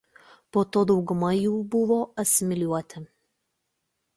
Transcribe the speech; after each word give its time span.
Po 0.55 0.61
to 0.75 0.81
dauguma 0.91 1.29
jų 1.39 1.51
buvo 1.75 1.99
asimiliuoti. 2.25 3.03